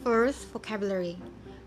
[0.00, 1.20] First, vocabulary.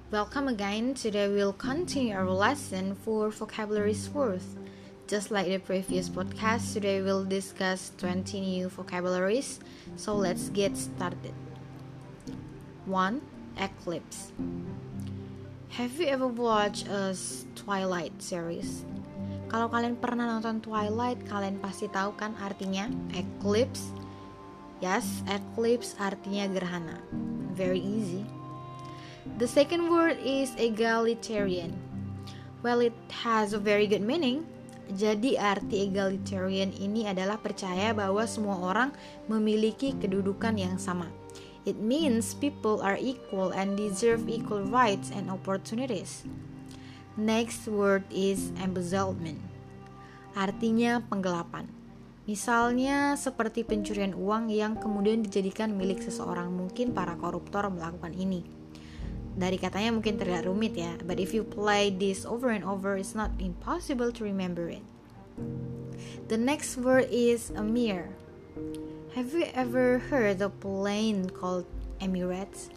[0.10, 0.98] Welcome again.
[0.98, 4.58] Today we'll continue our lesson for vocabulary's worth.
[5.06, 9.62] Just like the previous podcast, today we'll discuss 20 new vocabularies.
[10.02, 11.38] So let's get started.
[12.90, 13.22] 1.
[13.62, 14.34] Eclipse.
[15.78, 17.14] Have you ever watched a
[17.54, 18.82] Twilight series?
[19.54, 23.94] Kalau kalian pernah nonton Twilight, kalian pasti tahu kan artinya eclipse.
[24.82, 26.98] Yes, eclipse artinya gerhana.
[27.54, 28.26] Very easy.
[29.38, 31.78] The second word is egalitarian.
[32.66, 34.44] Well, it has a very good meaning.
[34.92, 38.90] Jadi arti egalitarian ini adalah percaya bahwa semua orang
[39.32, 41.08] memiliki kedudukan yang sama.
[41.64, 46.28] It means people are equal and deserve equal rights and opportunities.
[47.16, 49.40] Next word is embezzlement.
[50.36, 51.83] Artinya penggelapan.
[52.24, 58.48] Misalnya seperti pencurian uang yang kemudian dijadikan milik seseorang, mungkin para koruptor melakukan ini.
[59.36, 63.12] Dari katanya mungkin terlihat rumit ya, but if you play this over and over, it's
[63.12, 64.86] not impossible to remember it.
[66.32, 68.16] The next word is Amir.
[69.20, 71.68] Have you ever heard of plane called
[72.00, 72.72] Emirates?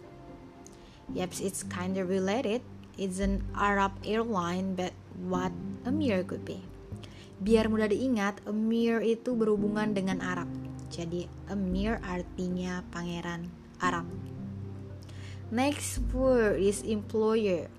[1.15, 2.67] Yep, it's kinda related.
[2.99, 5.55] It's an Arab airline, but what
[5.87, 6.67] Emir could be.
[7.37, 10.49] Biar mudah diingat, Emir itu berhubungan dengan Arab.
[10.89, 13.45] Jadi Emir artinya pangeran
[13.77, 14.09] Arab.
[15.53, 17.69] Next word is employer.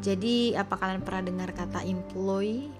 [0.00, 2.72] Jadi apa kalian pernah dengar kata employee?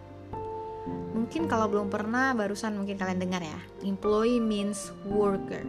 [1.10, 3.60] Mungkin kalau belum pernah, barusan mungkin kalian dengar ya.
[3.82, 5.66] Employee means worker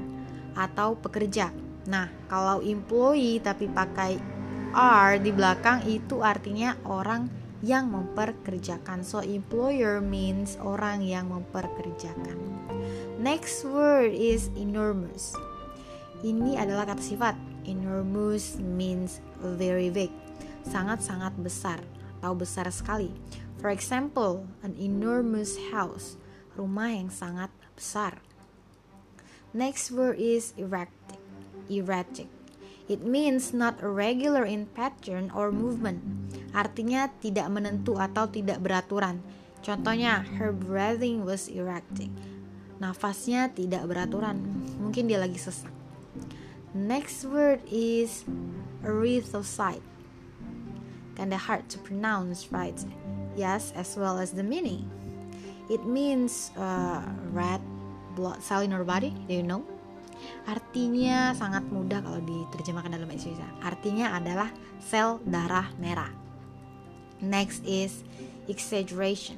[0.55, 1.49] atau pekerja.
[1.89, 4.21] Nah, kalau employee tapi pakai
[4.71, 9.05] R di belakang itu artinya orang yang memperkerjakan.
[9.05, 12.37] So employer means orang yang memperkerjakan.
[13.21, 15.37] Next word is enormous.
[16.21, 17.37] Ini adalah kata sifat.
[17.65, 20.09] Enormous means very big.
[20.65, 21.81] Sangat-sangat besar
[22.21, 23.13] atau besar sekali.
[23.61, 26.17] For example, an enormous house,
[26.57, 28.21] rumah yang sangat besar.
[29.53, 31.21] Next word is erratic.
[31.69, 32.29] Erratic.
[32.89, 36.20] It means not irregular in pattern or movement.
[36.51, 39.23] Artinya tidak menentu atau tidak beraturan.
[39.61, 42.09] Contohnya, her breathing was erratic.
[42.81, 44.41] Nafasnya tidak beraturan.
[44.81, 45.69] Mungkin dia lagi sesak.
[46.73, 48.25] Next word is
[48.81, 49.83] erythrocyte.
[51.13, 52.75] Kinda hard to pronounce, right?
[53.37, 54.89] Yes, as well as the meaning.
[55.69, 57.61] It means uh, red
[58.17, 59.13] blood cell in our body.
[59.29, 59.63] Do you know?
[60.45, 63.49] Artinya sangat mudah kalau diterjemahkan dalam bahasa Indonesia.
[63.61, 64.49] Artinya adalah
[64.81, 66.20] sel darah merah.
[67.21, 68.03] Next is
[68.49, 69.37] exaggeration.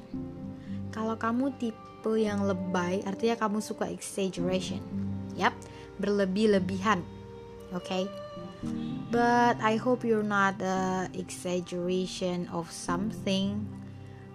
[0.90, 4.80] Kalau kamu tipe yang lebay, artinya kamu suka exaggeration.
[5.36, 5.52] Yap,
[6.00, 7.04] berlebih-lebihan.
[7.76, 7.84] Oke.
[7.84, 8.04] Okay?
[9.12, 13.62] But I hope you're not a exaggeration of something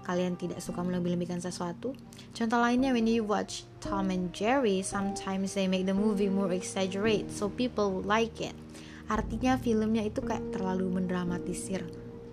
[0.10, 1.94] kalian tidak suka melebih-lebihkan sesuatu.
[2.34, 7.30] Contoh lainnya when you watch Tom and Jerry, sometimes they make the movie more exaggerate
[7.30, 8.58] so people like it.
[9.06, 11.86] Artinya filmnya itu kayak terlalu mendramatisir,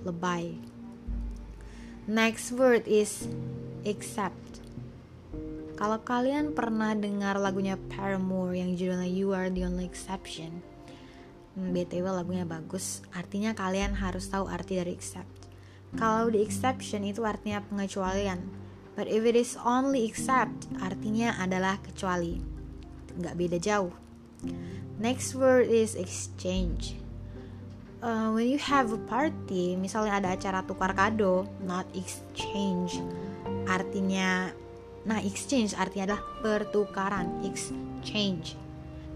[0.08, 0.56] lebay.
[2.06, 3.26] Next word is
[3.82, 4.62] accept.
[5.74, 10.62] Kalau kalian pernah dengar lagunya Paramore yang judulnya You Are the Only Exception,
[11.58, 15.50] hmm, BTW lagunya bagus, artinya kalian harus tahu arti dari accept.
[15.98, 18.54] Kalau the exception itu artinya pengecualian.
[18.94, 22.38] But if it is only except, artinya adalah kecuali.
[23.18, 23.90] Nggak beda jauh.
[25.02, 27.02] Next word is exchange.
[28.04, 33.00] Uh, when you have a party, misalnya ada acara tukar kado, not exchange,
[33.66, 34.52] artinya,
[35.08, 38.54] nah exchange artinya adalah pertukaran, exchange.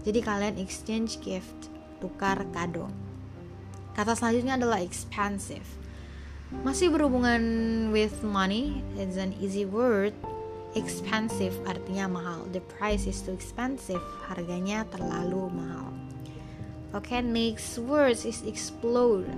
[0.01, 1.69] Jadi kalian exchange gift,
[2.01, 2.89] tukar kado.
[3.93, 5.81] Kata selanjutnya adalah expensive
[6.51, 7.41] masih berhubungan
[7.95, 10.11] with money, it's an easy word.
[10.75, 12.43] Expensive artinya mahal.
[12.51, 14.03] The price is too expensive.
[14.27, 16.00] Harganya terlalu mahal.
[16.91, 19.31] Okay, next words is explode.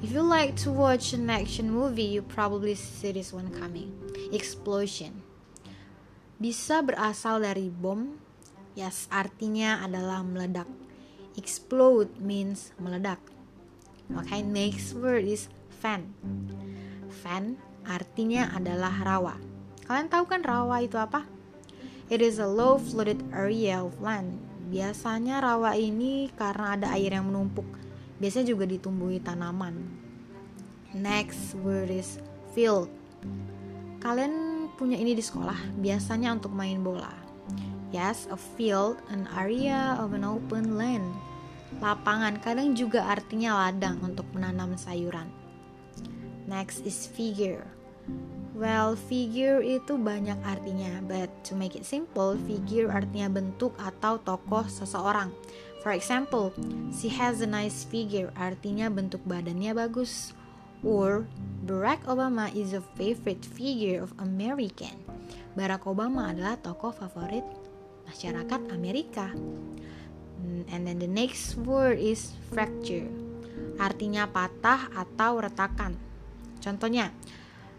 [0.00, 3.92] If you like to watch an action movie, you probably see this one coming.
[4.32, 5.20] Explosion.
[6.40, 8.16] Bisa berasal dari bom.
[8.72, 10.64] Yes, artinya adalah meledak.
[11.36, 13.20] Explode means meledak.
[14.08, 16.16] Okay, next word is fan.
[17.20, 19.36] Fan artinya adalah rawa.
[19.84, 21.28] Kalian tahu kan rawa itu apa?
[22.08, 24.47] It is a low flooded area of land.
[24.68, 27.64] Biasanya rawa ini karena ada air yang menumpuk.
[28.20, 29.80] Biasanya juga ditumbuhi tanaman.
[30.92, 32.20] Next word is
[32.52, 32.92] field.
[34.04, 37.12] Kalian punya ini di sekolah, biasanya untuk main bola.
[37.88, 41.08] Yes, a field, an area of an open land.
[41.78, 45.28] lapangan, kadang juga artinya ladang untuk menanam sayuran.
[46.48, 47.68] Next is figure.
[48.58, 54.66] Well, figure itu banyak artinya, but to make it simple, figure artinya bentuk atau tokoh
[54.66, 55.30] seseorang.
[55.86, 56.50] For example,
[56.90, 60.34] she has a nice figure, artinya bentuk badannya bagus.
[60.82, 61.30] Or,
[61.62, 65.06] Barack Obama is a favorite figure of American.
[65.54, 67.46] Barack Obama adalah tokoh favorit
[68.10, 69.30] masyarakat Amerika.
[70.42, 73.06] Hmm, and then the next word is fracture.
[73.78, 75.94] Artinya patah atau retakan.
[76.58, 77.14] Contohnya,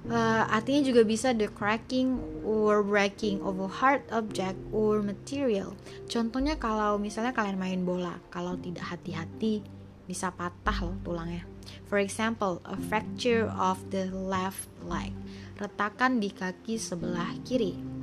[0.08, 2.16] uh, artinya juga bisa the cracking
[2.48, 5.76] or breaking of a hard object or material.
[6.08, 9.66] Contohnya kalau misalnya kalian main bola, kalau tidak hati-hati
[10.08, 11.44] bisa patah loh tulangnya.
[11.92, 15.12] For example, a fracture of the left leg.
[15.60, 18.00] Retakan di kaki sebelah kiri.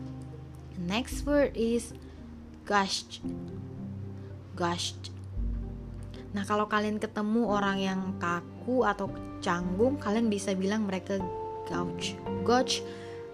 [0.76, 1.96] next word is
[2.68, 3.24] gushed
[4.52, 5.08] gushed
[6.36, 9.08] nah kalau kalian ketemu orang yang kaku atau
[9.40, 11.16] canggung kalian bisa bilang mereka
[11.68, 12.16] gouge
[12.46, 12.82] gouge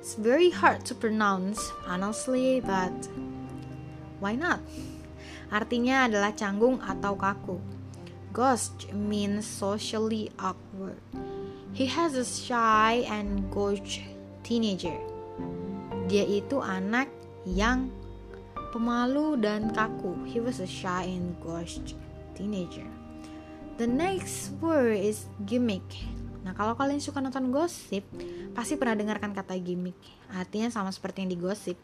[0.00, 2.92] it's very hard to pronounce honestly but
[4.18, 4.58] why not
[5.52, 7.56] artinya adalah canggung atau kaku
[8.32, 10.98] ghost means socially awkward
[11.76, 14.02] he has a shy and gauche
[14.42, 14.96] teenager
[16.10, 17.08] dia itu anak
[17.46, 17.88] yang
[18.72, 20.16] pemalu dan kaku.
[20.24, 21.94] He was a shy and gauche
[22.32, 22.88] teenager.
[23.76, 25.84] The next word is gimmick.
[26.42, 28.02] Nah, kalau kalian suka nonton gosip,
[28.52, 29.96] pasti pernah dengarkan kata gimmick.
[30.34, 31.78] Artinya sama seperti yang digosip.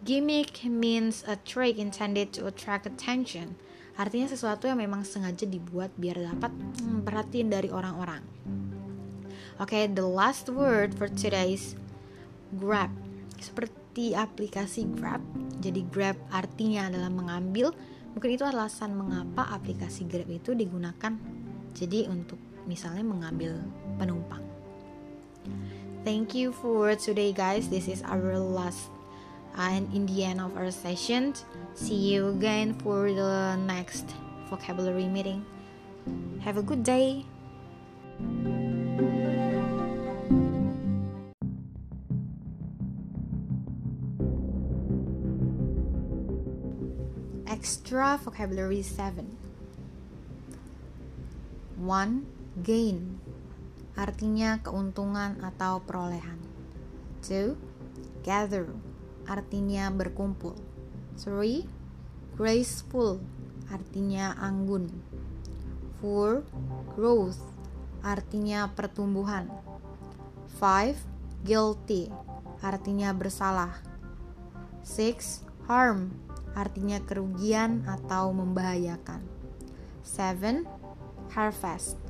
[0.00, 3.60] Gimmick means a trick intended to attract attention.
[4.00, 8.24] Artinya sesuatu yang memang sengaja dibuat biar dapat hmm, perhatian dari orang-orang.
[9.60, 11.76] Oke, okay, the last word for today is
[12.56, 12.88] grab.
[13.36, 15.18] Seperti seperti aplikasi Grab.
[15.58, 17.74] Jadi Grab artinya adalah mengambil.
[18.14, 21.18] Mungkin itu alasan mengapa aplikasi Grab itu digunakan.
[21.74, 23.60] Jadi untuk misalnya mengambil
[23.96, 24.42] penumpang.
[26.00, 27.68] Thank you for today guys.
[27.68, 28.88] This is our last
[29.56, 31.34] uh, and in the end of our session.
[31.74, 34.08] See you again for the next
[34.48, 35.44] vocabulary meeting.
[36.40, 37.24] Have a good day.
[47.46, 49.36] Extra vocabulary 7
[51.76, 52.39] 1.
[52.58, 53.22] Gain
[53.94, 56.34] Artinya keuntungan atau perolehan
[57.22, 57.54] 2.
[58.26, 58.66] Gather
[59.22, 60.58] Artinya berkumpul
[61.14, 61.62] 3.
[62.34, 63.22] Graceful
[63.70, 64.90] Artinya anggun
[66.02, 66.42] 4.
[66.98, 67.38] Growth
[68.02, 69.46] Artinya pertumbuhan
[70.58, 71.46] 5.
[71.46, 72.10] Guilty
[72.58, 73.78] Artinya bersalah
[74.82, 75.46] 6.
[75.70, 76.10] Harm
[76.50, 79.22] artinya kerugian atau membahayakan.
[80.02, 80.66] 7.
[81.30, 82.09] Harvest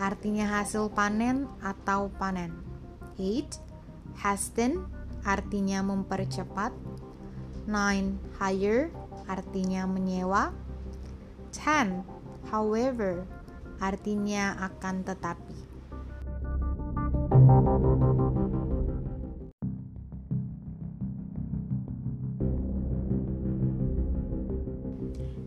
[0.00, 2.56] artinya hasil panen atau panen.
[3.20, 3.60] 8.
[4.16, 4.80] Hasten
[5.28, 6.72] artinya mempercepat.
[7.68, 8.16] 9.
[8.40, 8.88] Hire
[9.28, 10.56] artinya menyewa.
[11.52, 12.00] 10.
[12.48, 13.28] However
[13.76, 15.58] artinya akan tetapi.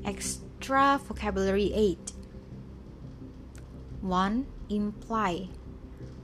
[0.05, 2.12] Extra vocabulary 8
[4.03, 4.43] 1.
[4.67, 5.47] Imply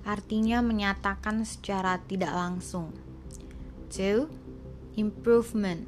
[0.04, 2.92] Artinya menyatakan secara tidak langsung
[3.88, 4.28] 2.
[5.00, 5.88] Improvement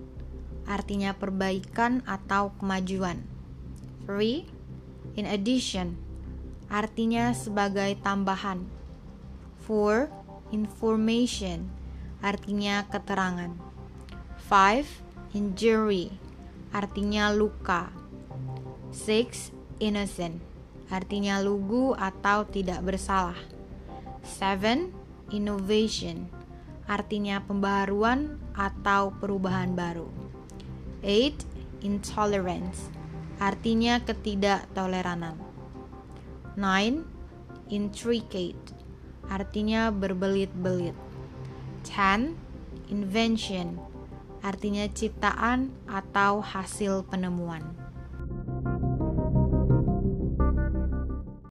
[0.63, 3.27] Artinya perbaikan atau kemajuan
[4.07, 5.19] 3.
[5.19, 5.99] In addition
[6.71, 8.63] Artinya sebagai tambahan
[9.67, 10.55] 4.
[10.55, 11.67] Information
[12.23, 13.51] Artinya keterangan
[14.47, 15.35] 5.
[15.35, 16.07] Injury
[16.71, 17.91] artinya luka.
[18.95, 19.51] 6.
[19.83, 20.50] Innocent
[20.91, 23.39] artinya lugu atau tidak bersalah.
[24.21, 24.91] 7.
[25.31, 26.27] Innovation
[26.85, 30.11] artinya pembaharuan atau perubahan baru.
[31.01, 31.47] 8.
[31.81, 32.91] Intolerance
[33.41, 35.39] artinya ketidaktoleranan.
[36.59, 37.07] 9.
[37.71, 38.75] Intricate
[39.31, 40.93] artinya berbelit-belit.
[41.87, 42.35] 10.
[42.91, 43.79] Invention
[44.43, 47.80] artinya ciptaan atau hasil penemuan.